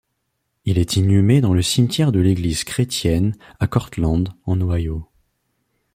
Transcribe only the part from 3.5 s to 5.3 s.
à Cortland, en Ohio.